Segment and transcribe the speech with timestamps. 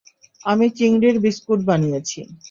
[0.45, 2.19] আমি চিংড়ির বিস্কুট বানিয়েছি।